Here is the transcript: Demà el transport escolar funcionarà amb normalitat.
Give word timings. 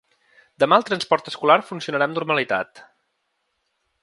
Demà 0.63 0.79
el 0.81 0.87
transport 0.87 1.29
escolar 1.33 1.59
funcionarà 1.69 2.09
amb 2.09 2.19
normalitat. 2.21 2.87